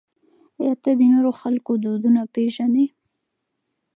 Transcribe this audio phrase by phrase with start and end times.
[0.59, 2.85] آیا ته د نورو خلکو دودونه پېژنې؟